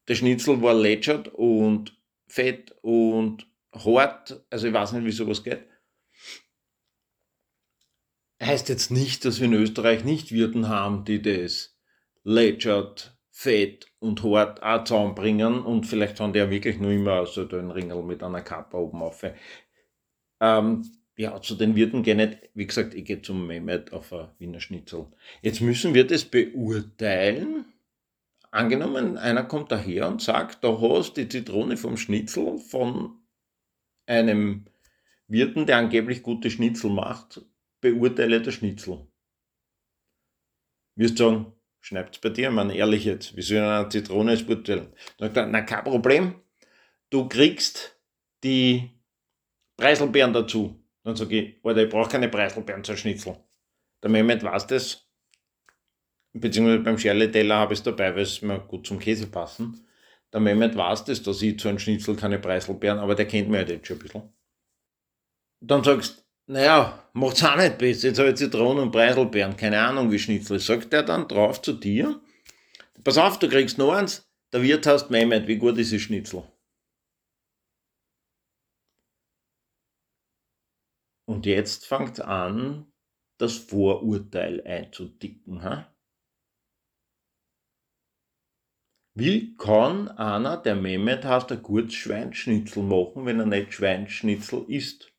Der 0.08 0.14
Schnitzel 0.14 0.62
war 0.62 0.72
lätschert 0.72 1.28
und 1.28 1.97
fett 2.28 2.76
und 2.82 3.46
hart. 3.72 4.44
Also 4.50 4.68
ich 4.68 4.74
weiß 4.74 4.92
nicht, 4.92 5.04
wie 5.04 5.12
sowas 5.12 5.42
geht. 5.42 5.64
Heißt 8.40 8.68
jetzt 8.68 8.90
nicht, 8.90 9.24
dass 9.24 9.40
wir 9.40 9.46
in 9.46 9.54
Österreich 9.54 10.04
nicht 10.04 10.30
Wirten 10.30 10.68
haben, 10.68 11.04
die 11.04 11.20
das 11.20 11.76
lätschert, 12.22 13.18
fett 13.30 13.86
und 13.98 14.22
hart 14.22 14.62
auch 14.62 14.84
zusammenbringen 14.84 15.62
und 15.62 15.86
vielleicht 15.86 16.20
haben 16.20 16.32
die 16.32 16.38
ja 16.38 16.50
wirklich 16.50 16.78
nur 16.78 16.92
immer 16.92 17.26
so 17.26 17.44
den 17.44 17.70
Ringel 17.70 18.02
mit 18.02 18.22
einer 18.22 18.42
Kappe 18.42 18.76
oben 18.76 19.02
auf. 19.02 19.24
Ähm, 20.40 20.84
ja, 21.16 21.40
zu 21.40 21.56
den 21.56 21.74
Wirten 21.74 22.04
gehe 22.04 22.14
ich 22.14 22.28
nicht. 22.28 22.50
Wie 22.54 22.66
gesagt, 22.66 22.94
ich 22.94 23.04
gehe 23.04 23.20
zum 23.20 23.46
Mehmet 23.46 23.92
auf 23.92 24.12
ein 24.12 24.28
Wiener 24.38 24.60
Schnitzel. 24.60 25.06
Jetzt 25.42 25.60
müssen 25.60 25.94
wir 25.94 26.06
das 26.06 26.24
beurteilen 26.24 27.64
angenommen, 28.58 29.16
einer 29.16 29.44
kommt 29.44 29.72
daher 29.72 30.08
und 30.08 30.20
sagt, 30.20 30.64
da 30.64 30.80
hast 30.80 31.16
du 31.16 31.22
die 31.22 31.28
Zitrone 31.28 31.76
vom 31.76 31.96
Schnitzel 31.96 32.58
von 32.58 33.22
einem 34.06 34.66
Wirten, 35.28 35.66
der 35.66 35.78
angeblich 35.78 36.22
gute 36.22 36.50
Schnitzel 36.50 36.90
macht, 36.90 37.42
beurteile 37.80 38.42
der 38.42 38.50
Schnitzel. 38.50 39.06
Wirst 40.96 41.18
sagen, 41.18 41.52
schneid's 41.80 42.18
bei 42.18 42.30
dir, 42.30 42.50
man 42.50 42.70
ehrlich 42.70 43.04
jetzt, 43.04 43.36
wie 43.36 43.42
soll 43.42 43.58
eine 43.58 43.88
Zitrone 43.88 44.32
es 44.32 44.44
beurteilen? 44.44 44.92
Dann 45.18 45.28
sagt 45.28 45.36
er, 45.36 45.46
na 45.46 45.62
kein 45.62 45.84
Problem, 45.84 46.42
du 47.10 47.28
kriegst 47.28 48.00
die 48.42 48.90
Preiselbeeren 49.76 50.32
dazu. 50.32 50.84
Dann 51.04 51.14
sage 51.14 51.38
ich, 51.40 51.64
Alter, 51.64 51.84
ich 51.84 51.88
brauche 51.90 52.10
keine 52.10 52.28
Preiselbeeren 52.28 52.82
zur 52.82 52.96
Schnitzel. 52.96 53.38
Der 54.02 54.10
Mehmet 54.10 54.42
weiß 54.42 54.66
das, 54.66 55.07
beziehungsweise 56.40 56.80
beim 56.82 56.98
Scherle-Teller 56.98 57.56
habe 57.56 57.74
ich 57.74 57.80
es 57.80 57.82
dabei, 57.82 58.14
weil 58.14 58.22
es 58.22 58.42
mir 58.42 58.58
gut 58.60 58.86
zum 58.86 58.98
Käse 58.98 59.26
passen. 59.26 59.86
Der 60.32 60.40
Mehmet 60.40 60.76
weiß 60.76 61.04
das, 61.04 61.22
dass 61.22 61.42
ich 61.42 61.58
zu 61.58 61.68
einem 61.68 61.78
Schnitzel 61.78 62.16
keine 62.16 62.38
Preiselbeeren, 62.38 62.98
aber 62.98 63.14
der 63.14 63.26
kennt 63.26 63.48
mich 63.48 63.58
halt 63.58 63.70
jetzt 63.70 63.86
schon 63.86 63.96
ein 63.96 64.02
bisschen. 64.02 64.32
Dann 65.60 65.82
sagst 65.82 66.18
du, 66.46 66.52
naja, 66.52 67.10
macht's 67.12 67.44
auch 67.44 67.56
nicht 67.56 67.78
besser, 67.78 68.08
jetzt 68.08 68.18
habe 68.18 68.30
ich 68.30 68.36
Zitronen 68.36 68.84
und 68.84 68.90
Preiselbeeren, 68.90 69.56
keine 69.56 69.80
Ahnung 69.80 70.10
wie 70.10 70.18
Schnitzel. 70.18 70.58
Sagt 70.58 70.92
der 70.92 71.02
dann 71.02 71.28
drauf 71.28 71.60
zu 71.62 71.72
dir, 71.72 72.20
pass 73.04 73.18
auf, 73.18 73.38
du 73.38 73.48
kriegst 73.48 73.78
noch 73.78 73.92
eins, 73.92 74.28
der 74.52 74.62
Wirt 74.62 74.86
heißt 74.86 75.10
Mehmet, 75.10 75.46
wie 75.46 75.56
gut 75.56 75.78
ist 75.78 75.92
das 75.92 76.00
Schnitzel? 76.00 76.42
Und 81.26 81.44
jetzt 81.44 81.86
fängt 81.86 82.20
an, 82.22 82.90
das 83.38 83.56
Vorurteil 83.56 84.62
einzudicken. 84.66 85.62
Ha? 85.62 85.94
Wie 89.20 89.56
kann 89.56 90.06
einer, 90.10 90.56
der 90.58 90.76
Mehmet 90.76 91.24
heißt, 91.24 91.50
ein 91.50 91.60
gutes 91.60 91.94
Schweinschnitzel 91.94 92.84
machen, 92.84 93.26
wenn 93.26 93.40
er 93.40 93.46
nicht 93.46 93.74
Schweinschnitzel 93.74 94.64
isst? 94.68 95.12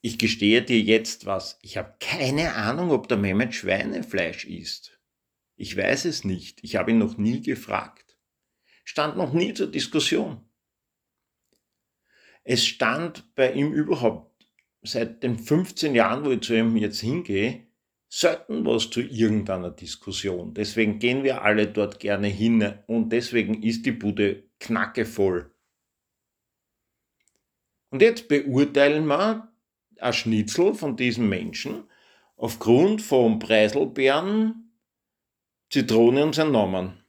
Ich 0.00 0.18
gestehe 0.18 0.60
dir 0.60 0.80
jetzt 0.80 1.26
was. 1.26 1.60
Ich 1.62 1.76
habe 1.76 1.94
keine 2.00 2.54
Ahnung, 2.54 2.90
ob 2.90 3.06
der 3.06 3.16
Mehmet 3.16 3.54
Schweinefleisch 3.54 4.44
isst. 4.44 4.98
Ich 5.54 5.76
weiß 5.76 6.06
es 6.06 6.24
nicht. 6.24 6.64
Ich 6.64 6.74
habe 6.74 6.90
ihn 6.90 6.98
noch 6.98 7.16
nie 7.16 7.42
gefragt. 7.42 8.18
Stand 8.82 9.16
noch 9.16 9.32
nie 9.32 9.54
zur 9.54 9.70
Diskussion. 9.70 10.44
Es 12.42 12.66
stand 12.66 13.36
bei 13.36 13.52
ihm 13.52 13.72
überhaupt 13.72 14.48
seit 14.82 15.22
den 15.22 15.38
15 15.38 15.94
Jahren, 15.94 16.24
wo 16.24 16.32
ich 16.32 16.40
zu 16.40 16.56
ihm 16.56 16.76
jetzt 16.76 16.98
hingehe, 16.98 17.69
selten 18.12 18.66
was 18.66 18.90
zu 18.90 19.00
irgendeiner 19.00 19.70
Diskussion. 19.70 20.52
Deswegen 20.52 20.98
gehen 20.98 21.22
wir 21.22 21.42
alle 21.42 21.68
dort 21.68 22.00
gerne 22.00 22.26
hin 22.26 22.74
und 22.88 23.10
deswegen 23.10 23.62
ist 23.62 23.86
die 23.86 23.92
Bude 23.92 24.50
knackevoll. 24.58 25.54
Und 27.90 28.02
jetzt 28.02 28.28
beurteilen 28.28 29.06
wir 29.06 29.52
ein 30.00 30.12
Schnitzel 30.12 30.74
von 30.74 30.96
diesem 30.96 31.28
Menschen 31.28 31.84
aufgrund 32.36 33.00
von 33.00 33.38
Preiselbeeren, 33.38 34.72
Zitrone 35.70 36.24
und 36.24 36.34
seinen 36.34 36.52
Namen. 36.52 37.04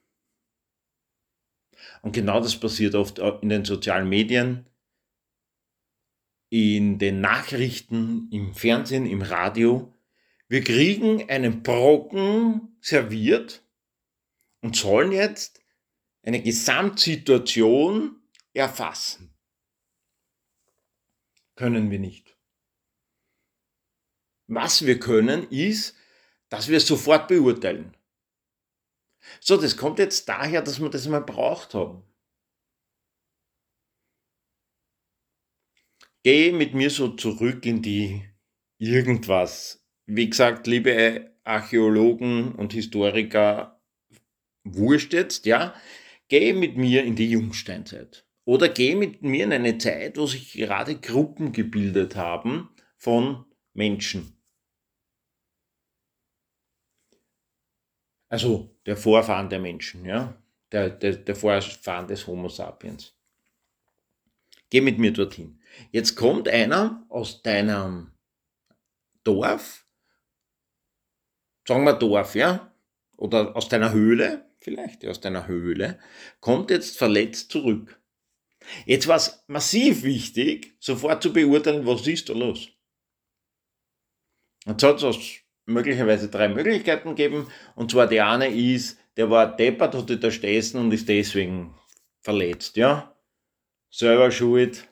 Und 2.04 2.14
genau 2.14 2.40
das 2.40 2.60
passiert 2.60 2.94
oft 2.94 3.18
in 3.20 3.50
den 3.50 3.66
sozialen 3.66 4.08
Medien, 4.08 4.68
in 6.50 7.00
den 7.00 7.22
Nachrichten, 7.22 8.30
im 8.32 8.54
Fernsehen, 8.54 9.06
im 9.08 9.22
Radio. 9.22 9.92
Wir 10.52 10.66
kriegen 10.66 11.30
einen 11.30 11.64
Brocken 11.64 12.76
serviert 12.82 13.66
und 14.60 14.76
sollen 14.76 15.14
jetzt 15.14 15.64
eine 16.24 16.44
Gesamtsituation 16.44 18.22
erfassen. 18.52 19.34
Können 21.56 21.90
wir 21.90 22.00
nicht. 22.00 22.38
Was 24.48 24.86
wir 24.86 25.00
können, 25.00 25.50
ist, 25.50 25.96
dass 26.50 26.68
wir 26.68 26.80
es 26.80 26.88
sofort 26.88 27.30
beurteilen. 27.30 27.96
So, 29.40 29.56
das 29.56 29.78
kommt 29.78 30.00
jetzt 30.00 30.28
daher, 30.28 30.62
dass 30.62 30.82
wir 30.82 30.90
das 30.90 31.08
mal 31.08 31.22
braucht 31.22 31.76
haben. 31.76 32.04
Geh 36.24 36.52
mit 36.52 36.74
mir 36.74 36.90
so 36.90 37.08
zurück 37.16 37.66
in 37.66 37.82
die 37.82 38.30
irgendwas 38.80 39.81
wie 40.06 40.30
gesagt, 40.30 40.68
liebe 40.68 41.32
Archäologen 41.44 42.54
und 42.54 42.74
Historiker, 42.74 43.82
wurscht 44.64 45.14
jetzt, 45.14 45.46
ja, 45.46 45.74
geh 46.28 46.54
mit 46.54 46.78
mir 46.78 47.04
in 47.04 47.16
die 47.16 47.30
Jungsteinzeit. 47.30 48.26
Oder 48.46 48.70
geh 48.70 48.96
mit 48.96 49.22
mir 49.22 49.44
in 49.44 49.54
eine 49.54 49.78
Zeit, 49.78 50.18
wo 50.18 50.26
sich 50.26 50.54
gerade 50.54 51.00
Gruppen 51.00 51.52
gebildet 51.52 52.16
haben 52.16 52.70
von 52.98 53.46
Menschen. 53.74 54.38
Also 58.30 58.78
der 58.86 58.98
Vorfahren 58.98 59.50
der 59.50 59.60
Menschen, 59.60 60.06
ja, 60.06 60.42
der, 60.72 60.90
der, 60.90 61.18
der 61.18 61.36
Vorfahren 61.36 62.08
des 62.08 62.26
Homo 62.28 62.48
sapiens. 62.50 63.14
Geh 64.70 64.80
mit 64.80 65.00
mir 65.00 65.12
dorthin. 65.12 65.60
Jetzt 65.92 66.16
kommt 66.16 66.48
einer 66.48 67.06
aus 67.10 67.42
deinem 67.42 68.14
Dorf 69.24 69.86
sagen 71.72 71.86
wir 71.86 71.94
Dorf, 71.94 72.36
ja, 72.36 72.74
oder 73.16 73.56
aus 73.56 73.70
deiner 73.70 73.94
Höhle, 73.94 74.46
vielleicht 74.60 75.06
aus 75.06 75.22
deiner 75.22 75.48
Höhle, 75.48 76.00
kommt 76.42 76.70
jetzt 76.70 76.98
verletzt 76.98 77.50
zurück. 77.50 77.98
Jetzt 78.86 79.08
war 79.08 79.16
es 79.16 79.42
massiv 79.48 80.04
wichtig, 80.04 80.76
sofort 80.80 81.24
zu 81.24 81.32
beurteilen, 81.32 81.86
was 81.86 82.06
ist 82.06 82.28
da 82.28 82.34
los. 82.34 82.68
So 84.66 84.72
hat 84.74 85.02
es 85.02 85.44
möglicherweise 85.66 86.30
drei 86.30 86.50
Möglichkeiten 86.50 87.16
gegeben. 87.16 87.48
Und 87.76 87.92
zwar 87.92 88.08
die 88.08 88.20
eine 88.20 88.50
ist, 88.54 89.00
der 89.16 89.30
war 89.30 89.56
deppert, 89.56 89.96
hatte 89.96 90.18
da 90.18 90.30
stehen 90.30 90.76
und 90.76 90.92
ist 90.92 91.08
deswegen 91.08 91.74
verletzt, 92.20 92.76
ja. 92.76 93.16
Selber 93.90 94.30
schuld, 94.30 94.91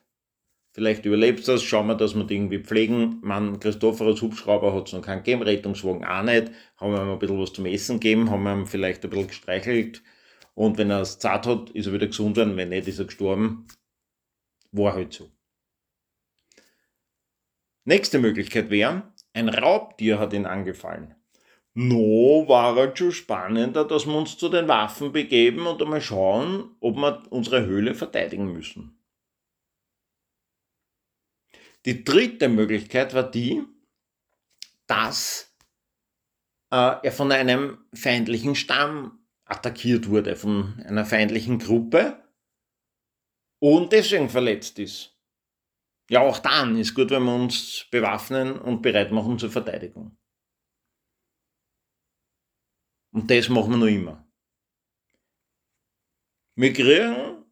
Vielleicht 0.79 1.03
überlebt 1.03 1.45
das, 1.45 1.61
schauen 1.61 1.87
wir, 1.87 1.95
dass 1.95 2.15
wir 2.15 2.23
die 2.23 2.35
irgendwie 2.35 2.59
pflegen. 2.59 3.17
Man, 3.21 3.59
Christopher 3.59 4.05
als 4.05 4.21
Hubschrauber 4.21 4.73
hat 4.73 4.87
es 4.87 4.93
noch 4.93 5.01
keinen 5.01 5.23
gegeben, 5.23 5.41
Rettungswagen 5.41 6.05
auch 6.05 6.23
nicht. 6.23 6.53
Haben 6.77 6.93
wir 6.93 7.01
ihm 7.01 7.11
ein 7.11 7.19
bisschen 7.19 7.37
was 7.37 7.51
zum 7.51 7.65
Essen 7.65 7.99
gegeben, 7.99 8.31
haben 8.31 8.43
wir 8.43 8.53
ihm 8.53 8.65
vielleicht 8.65 9.03
ein 9.03 9.09
bisschen 9.09 9.27
gestreichelt. 9.27 10.01
Und 10.55 10.77
wenn 10.77 10.89
er 10.89 11.01
es 11.01 11.19
zart 11.19 11.47
hat, 11.47 11.69
ist 11.71 11.87
er 11.87 11.91
wieder 11.91 12.07
gesund 12.07 12.37
worden. 12.37 12.55
Wenn 12.55 12.69
nicht, 12.69 12.87
ist 12.87 12.97
er 12.97 13.07
gestorben. 13.07 13.67
War 14.71 14.93
halt 14.93 15.11
so. 15.11 15.29
Nächste 17.83 18.19
Möglichkeit 18.19 18.69
wäre, 18.69 19.11
ein 19.33 19.49
Raubtier 19.49 20.17
hat 20.17 20.31
ihn 20.31 20.45
angefallen. 20.45 21.13
No, 21.73 22.45
war 22.47 22.73
halt 22.77 22.97
schon 22.97 23.11
spannender, 23.11 23.83
dass 23.83 24.05
wir 24.05 24.15
uns 24.15 24.37
zu 24.37 24.47
den 24.47 24.69
Waffen 24.69 25.11
begeben 25.11 25.67
und 25.67 25.81
einmal 25.81 25.99
schauen, 25.99 26.71
ob 26.79 26.95
wir 26.95 27.23
unsere 27.31 27.65
Höhle 27.65 27.95
verteidigen 27.95 28.53
müssen. 28.53 28.98
Die 31.85 32.03
dritte 32.03 32.49
Möglichkeit 32.49 33.13
war 33.13 33.29
die, 33.29 33.63
dass 34.87 35.55
äh, 36.71 36.97
er 37.03 37.11
von 37.11 37.31
einem 37.31 37.85
feindlichen 37.93 38.55
Stamm 38.55 39.25
attackiert 39.45 40.07
wurde, 40.09 40.35
von 40.35 40.81
einer 40.85 41.05
feindlichen 41.05 41.59
Gruppe 41.59 42.23
und 43.59 43.91
deswegen 43.91 44.29
verletzt 44.29 44.79
ist. 44.79 45.15
Ja, 46.09 46.21
auch 46.21 46.39
dann 46.39 46.75
ist 46.77 46.95
gut, 46.95 47.11
wenn 47.11 47.23
wir 47.23 47.35
uns 47.35 47.85
bewaffnen 47.91 48.59
und 48.59 48.81
bereit 48.81 49.11
machen 49.11 49.37
zur 49.37 49.51
Verteidigung. 49.51 50.17
Und 53.11 53.29
das 53.29 53.49
machen 53.49 53.71
wir 53.71 53.77
noch 53.77 53.87
immer. 53.87 54.27
Wir 56.55 56.73
kriegen 56.73 57.45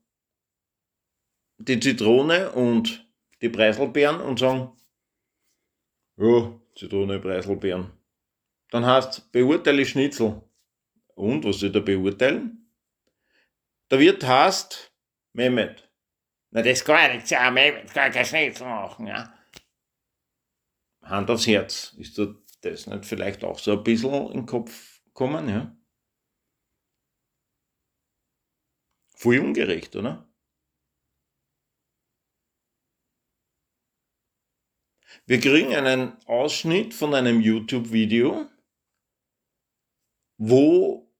die 1.60 1.79
Zitrone 1.79 2.51
und 2.51 3.07
die 3.41 3.50
Preiselbeeren 3.50 4.22
und 4.22 4.39
sagen, 4.39 4.75
ja, 6.17 6.60
Zitrone, 6.75 7.20
Preiselbeeren. 7.20 7.91
Dann 8.72 8.86
heißt 8.86 9.32
beurteile 9.32 9.86
Schnitzel. 9.86 10.41
Und, 11.15 11.46
was 11.46 11.60
soll 11.60 11.72
da 11.72 11.79
beurteilen? 11.79 12.72
Der 13.89 14.00
Wirt 14.00 14.24
heißt 14.24 14.94
Mehmet. 15.34 15.89
Na, 16.51 16.62
das 16.62 16.84
kann 16.84 17.15
nicht 17.15 17.27
sein, 17.27 17.53
Mehmet 17.53 17.94
kann 17.94 18.12
kein 18.12 18.25
Schnitzel 18.25 18.67
machen, 18.67 19.08
ja. 19.08 19.34
Hand 21.01 21.29
aufs 21.29 21.48
Herz. 21.48 21.96
Ist 21.98 22.20
das 22.62 22.88
nicht 22.88 23.06
vielleicht 23.06 23.44
auch 23.44 23.60
so 23.60 23.74
ein 23.74 23.84
bisschen 23.84 24.27
in 24.27 24.39
den 24.39 24.46
Kopf 24.46 25.01
kommen, 25.13 25.50
ja. 25.50 25.75
Voll 29.15 29.39
ungerecht, 29.39 29.96
oder? 29.96 30.26
Wir 35.26 35.40
kriegen 35.40 35.74
einen 35.74 36.18
Ausschnitt 36.26 36.94
von 36.94 37.14
einem 37.14 37.42
YouTube-Video, 37.42 38.48
wo 40.38 41.12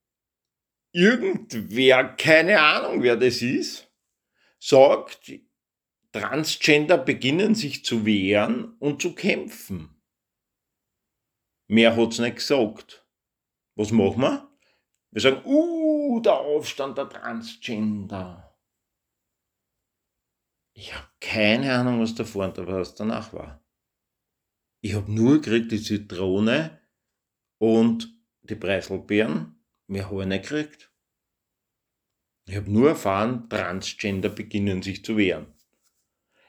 irgendwer, 0.92 2.04
keine 2.16 2.60
Ahnung 2.60 3.02
wer 3.02 3.16
das 3.16 3.42
ist, 3.42 3.90
sagt, 4.58 5.32
Transgender 6.12 6.96
beginnen 6.96 7.54
sich 7.54 7.84
zu 7.84 8.06
wehren 8.06 8.76
und 8.78 9.02
zu 9.02 9.14
kämpfen. 9.14 10.02
Mehr 11.66 11.96
hat's 11.96 12.18
nicht 12.18 12.36
gesagt. 12.36 13.06
Was 13.76 13.90
machen 13.92 14.22
wir? 14.22 14.48
Wir 15.10 15.20
sagen, 15.20 15.42
uh, 15.44 16.20
der 16.20 16.38
Aufstand 16.38 16.98
der 16.98 17.08
Transgender. 17.08 18.58
Ich 20.74 20.94
habe 20.94 21.08
keine 21.20 21.74
Ahnung, 21.74 22.00
was 22.00 22.14
davor 22.14 22.46
und 22.46 22.66
was 22.66 22.94
danach 22.94 23.32
war. 23.32 23.62
Ich 24.80 24.94
habe 24.94 25.12
nur 25.12 25.40
gekriegt 25.40 25.72
die 25.72 25.82
Zitrone 25.82 26.80
und 27.58 28.16
die 28.42 28.54
Preiselbeeren. 28.54 29.56
Mehr 29.88 30.10
habe 30.10 30.22
ich 30.22 30.28
nicht 30.28 30.48
gekriegt. 30.48 30.92
Ich 32.46 32.56
habe 32.56 32.70
nur 32.70 32.90
erfahren, 32.90 33.48
Transgender 33.48 34.28
beginnen 34.28 34.82
sich 34.82 35.04
zu 35.04 35.16
wehren. 35.16 35.52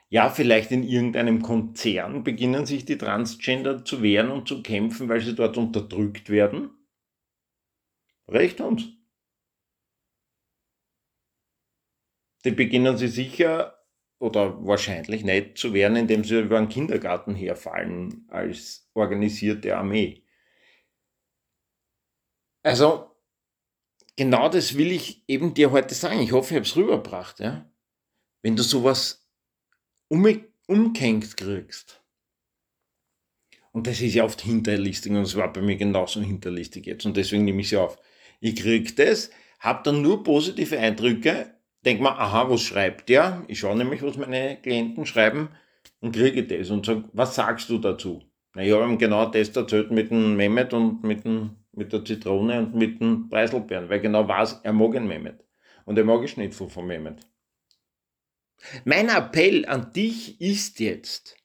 Ja, 0.10 0.30
vielleicht 0.30 0.72
in 0.72 0.84
irgendeinem 0.84 1.42
Konzern 1.42 2.24
beginnen 2.24 2.66
sich 2.66 2.86
die 2.86 2.98
Transgender 2.98 3.84
zu 3.86 4.02
wehren 4.02 4.32
und 4.32 4.48
zu 4.48 4.64
kämpfen, 4.64 5.10
weil 5.10 5.22
sie 5.22 5.36
dort 5.36 5.58
unterdrückt 5.58 6.30
werden. 6.30 6.72
Recht 8.28 8.62
uns. 8.62 8.88
Die 12.46 12.52
beginnen 12.52 12.98
sie 12.98 13.08
sicher 13.08 13.79
oder 14.20 14.66
wahrscheinlich 14.66 15.24
nicht 15.24 15.58
zu 15.58 15.74
wehren, 15.74 15.96
indem 15.96 16.24
sie 16.24 16.40
über 16.40 16.58
einen 16.58 16.70
Kindergarten 16.70 17.36
herfallen 17.36 18.26
als 18.28 18.90
organisierte 18.94 19.76
Armee. 19.78 20.24
Also, 22.62 23.16
genau 24.18 24.50
das 24.50 24.78
will 24.78 24.92
ich 24.92 25.24
eben 25.28 25.54
dir 25.54 25.72
heute 25.72 25.96
sagen. 25.96 26.20
Ich 26.20 26.34
hoffe, 26.34 26.54
ich 26.54 26.56
habe 26.58 26.66
es 26.66 26.76
rübergebracht. 26.76 27.40
Ja? 27.40 27.72
Wenn 28.42 28.58
du 28.58 28.64
sowas 28.64 29.26
um, 30.10 30.28
umkenkt 30.68 31.38
kriegst, 31.38 32.04
und 33.72 33.88
das 33.88 34.02
ist 34.02 34.16
ja 34.16 34.26
oft 34.26 34.42
hinterlistig 34.42 35.12
und 35.12 35.22
es 35.22 35.36
war 35.36 35.54
bei 35.54 35.62
mir 35.62 35.78
genauso 35.78 36.22
hinterlistig 36.22 36.86
jetzt 36.86 37.06
und 37.06 37.16
deswegen 37.16 37.46
nehme 37.46 37.62
ich 37.62 37.70
sie 37.70 37.78
auf. 37.78 37.98
Ich 38.40 38.56
krieg 38.56 38.96
das, 38.96 39.30
hab 39.60 39.84
dann 39.84 40.02
nur 40.02 40.24
positive 40.24 40.78
Eindrücke, 40.78 41.54
denk 41.86 42.02
mal, 42.02 42.12
aha, 42.12 42.50
was 42.50 42.62
schreibt 42.62 43.10
der? 43.10 43.44
Ich 43.48 43.60
schaue 43.60 43.78
nämlich, 43.78 44.02
was 44.02 44.18
meine 44.18 44.58
Klienten 44.62 45.06
schreiben 45.06 45.50
und 46.00 46.16
kriege 46.16 46.46
das 46.46 46.70
und 46.70 46.86
sag, 46.86 47.04
was 47.14 47.36
sagst 47.36 47.70
du 47.70 47.78
dazu? 47.78 48.24
Na, 48.56 48.64
ich 48.64 48.72
habe 48.72 48.86
ihm 48.86 48.98
genau 48.98 49.26
das 49.26 49.50
erzählt 49.50 49.92
mit 49.92 50.12
dem 50.12 50.36
Mehmet 50.36 50.74
und 50.74 51.04
mit, 51.04 51.24
dem, 51.24 51.58
mit 51.72 51.94
der 51.94 52.04
Zitrone 52.04 52.60
und 52.60 52.76
mit 52.76 53.00
dem 53.00 53.30
Preiselbeeren, 53.30 53.90
weil 53.90 54.00
genau 54.00 54.28
weiß, 54.28 54.62
er 54.64 54.74
mag 54.74 54.96
einen 54.96 55.08
Mehmet. 55.08 55.46
Und 55.86 55.98
er 55.98 56.04
mag 56.04 56.20
einen 56.20 56.28
Schnitzel 56.28 56.70
von 56.70 56.88
Mehmet. 56.88 57.20
Mein 58.84 59.10
Appell 59.10 59.66
an 59.66 59.94
dich 59.94 60.42
ist 60.42 60.80
jetzt, 60.80 61.38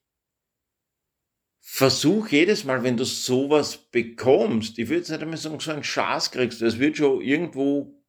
versuch 1.61 2.29
jedes 2.29 2.65
Mal, 2.65 2.83
wenn 2.83 2.97
du 2.97 3.05
sowas 3.05 3.77
bekommst, 3.77 4.79
ich 4.79 4.89
würde 4.89 4.99
jetzt 4.99 5.11
nicht 5.11 5.23
einmal 5.23 5.37
sagen, 5.37 5.61
so 5.61 5.71
einen 5.73 5.85
Schatz 5.85 6.31
kriegst, 6.31 6.61
es 6.63 6.79
wird 6.79 6.97
schon 6.97 7.21
irgendwo 7.21 8.04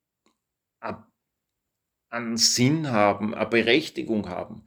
einen 2.16 2.38
Sinn 2.38 2.92
haben, 2.92 3.36
eine 3.36 3.46
Berechtigung 3.46 4.30
haben. 4.30 4.66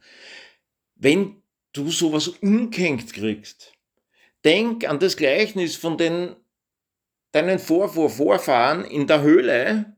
Wenn 0.95 1.41
du 1.73 1.89
sowas 1.91 2.27
umkenkt 2.27 3.13
kriegst, 3.13 3.73
denk 4.45 4.87
an 4.87 4.99
das 4.99 5.17
Gleichnis 5.17 5.75
von 5.75 5.97
den, 5.97 6.35
deinen 7.31 7.59
Vorvor 7.59 8.09
Vorfahren 8.09 8.85
in 8.85 9.07
der 9.07 9.21
Höhle, 9.21 9.97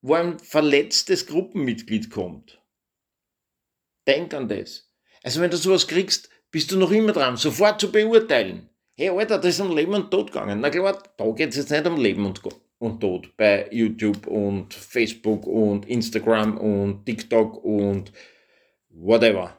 wo 0.00 0.14
ein 0.14 0.38
verletztes 0.38 1.26
Gruppenmitglied 1.26 2.10
kommt. 2.10 2.62
Denk 4.06 4.34
an 4.34 4.48
das. 4.48 4.90
Also 5.22 5.40
wenn 5.40 5.50
du 5.50 5.56
sowas 5.56 5.88
kriegst, 5.88 6.28
bist 6.50 6.70
du 6.70 6.78
noch 6.78 6.90
immer 6.90 7.12
dran, 7.12 7.36
sofort 7.36 7.80
zu 7.80 7.90
beurteilen. 7.90 8.68
Hey 8.96 9.08
Alter, 9.08 9.38
das 9.38 9.54
ist 9.54 9.60
um 9.60 9.74
Leben 9.74 9.94
und 9.94 10.10
Tod 10.10 10.30
gegangen. 10.30 10.60
Na 10.60 10.70
klar, 10.70 11.02
da 11.16 11.30
geht 11.30 11.50
es 11.50 11.56
jetzt 11.56 11.70
nicht 11.70 11.86
um 11.86 11.96
Leben 11.96 12.24
und, 12.26 12.40
und 12.84 13.00
Tod 13.00 13.36
bei 13.36 13.68
YouTube 13.72 14.26
und 14.26 14.74
Facebook 14.74 15.46
und 15.46 15.86
Instagram 15.86 16.58
und 16.58 17.06
TikTok 17.06 17.64
und 17.64 18.12
whatever. 18.90 19.58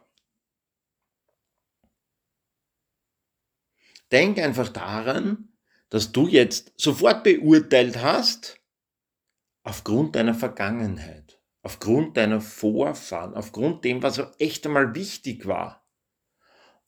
Denk 4.12 4.38
einfach 4.40 4.70
daran, 4.70 5.50
dass 5.90 6.12
du 6.12 6.28
jetzt 6.28 6.74
sofort 6.78 7.24
beurteilt 7.24 7.98
hast, 8.02 8.62
aufgrund 9.64 10.16
deiner 10.16 10.36
Vergangenheit, 10.36 11.42
aufgrund 11.64 12.18
deiner 12.18 12.42
Vorfahren, 12.42 13.34
aufgrund 13.34 13.84
dem, 13.84 14.04
was 14.04 14.22
echt 14.38 14.68
einmal 14.68 14.94
wichtig 14.94 15.48
war. 15.48 15.88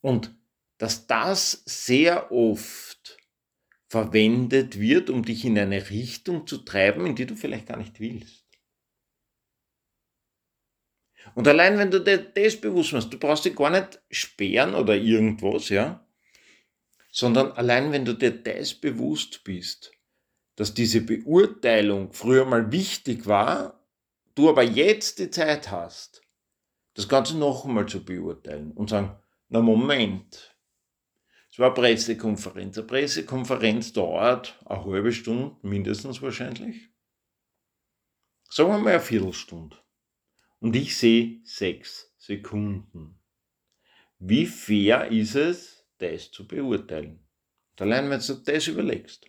Und 0.01 0.35
dass 0.77 1.07
das 1.07 1.63
sehr 1.65 2.31
oft 2.31 3.16
verwendet 3.87 4.79
wird, 4.79 5.09
um 5.09 5.23
dich 5.23 5.45
in 5.45 5.57
eine 5.57 5.89
Richtung 5.89 6.45
zu 6.45 6.59
treiben, 6.59 7.05
in 7.05 7.15
die 7.15 7.25
du 7.25 7.35
vielleicht 7.35 7.67
gar 7.67 7.77
nicht 7.77 7.99
willst. 7.99 8.45
Und 11.35 11.47
allein 11.47 11.77
wenn 11.77 11.91
du 11.91 11.99
dir 11.99 12.17
das 12.17 12.59
bewusst 12.59 12.93
machst, 12.93 13.13
du 13.13 13.17
brauchst 13.17 13.45
dich 13.45 13.55
gar 13.55 13.69
nicht 13.69 14.01
sperren 14.09 14.75
oder 14.75 14.95
irgendwas, 14.95 15.69
ja, 15.69 16.05
sondern 17.11 17.51
allein 17.53 17.91
wenn 17.91 18.05
du 18.05 18.13
dir 18.13 18.31
das 18.31 18.73
bewusst 18.73 19.43
bist, 19.43 19.91
dass 20.55 20.73
diese 20.73 21.01
Beurteilung 21.01 22.13
früher 22.13 22.45
mal 22.45 22.71
wichtig 22.71 23.25
war, 23.27 23.85
du 24.35 24.49
aber 24.49 24.63
jetzt 24.63 25.19
die 25.19 25.29
Zeit 25.29 25.71
hast, 25.71 26.21
das 26.93 27.07
Ganze 27.07 27.37
noch 27.37 27.65
einmal 27.65 27.87
zu 27.87 28.03
beurteilen 28.03 28.71
und 28.71 28.89
sagen, 28.89 29.15
na 29.49 29.61
Moment. 29.61 30.56
Es 31.57 31.59
war 31.61 31.69
eine 31.69 31.81
Pressekonferenz. 31.87 32.77
Eine 32.77 32.85
Pressekonferenz 32.85 33.91
dauert 33.91 34.63
eine 34.63 34.85
halbe 34.85 35.11
Stunde, 35.11 35.55
mindestens 35.63 36.21
wahrscheinlich. 36.21 36.91
Sagen 38.47 38.69
wir 38.69 38.77
mal 38.77 38.91
eine 38.91 38.99
Viertelstunde. 39.01 39.75
Und 40.59 40.75
ich 40.75 40.95
sehe 40.95 41.41
sechs 41.45 42.13
Sekunden. 42.19 43.19
Wie 44.19 44.45
fair 44.45 45.07
ist 45.11 45.33
es, 45.33 45.83
das 45.97 46.29
zu 46.29 46.47
beurteilen? 46.47 47.27
Und 47.71 47.81
allein 47.81 48.11
wenn 48.11 48.19
du 48.19 48.35
das 48.35 48.67
überlegst, 48.67 49.25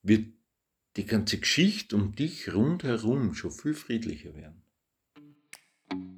wird 0.00 0.32
die 0.96 1.04
ganze 1.04 1.38
Geschichte 1.38 1.94
um 1.94 2.16
dich 2.16 2.54
rundherum 2.54 3.34
schon 3.34 3.52
viel 3.52 3.74
friedlicher 3.74 4.34
werden. 4.34 4.61